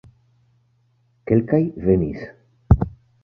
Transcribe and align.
Kelkaj 1.31 1.61
venis. 1.89 2.25